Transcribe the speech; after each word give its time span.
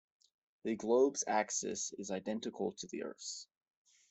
The 0.63 0.75
globe's 0.75 1.23
axis 1.27 1.93
is 1.99 2.09
identical 2.09 2.71
to 2.71 2.87
the 2.87 3.03
Earth's. 3.03 3.45